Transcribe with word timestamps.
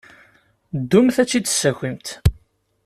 Ddumt 0.79 1.17
ad 1.21 1.27
tt-id-tessakimt. 1.27 2.07